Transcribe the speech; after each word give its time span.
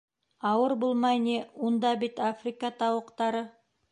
—Ауыр 0.51 0.71
булмай 0.83 1.19
ни, 1.25 1.35
унда 1.69 1.93
бит 2.05 2.23
Африка 2.31 2.73
тауыҡтары... 2.83 3.45